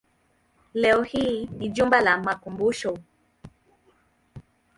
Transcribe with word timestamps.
Leo 0.73 1.01
hii 1.01 1.45
ni 1.45 1.69
jumba 1.69 2.01
la 2.01 2.17
makumbusho. 2.17 2.97